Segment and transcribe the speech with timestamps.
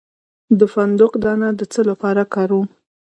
[0.59, 2.67] د فندق دانه د څه لپاره وکاروم؟